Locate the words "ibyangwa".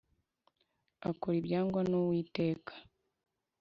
1.41-1.81